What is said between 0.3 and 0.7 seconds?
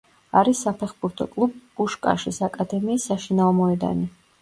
არის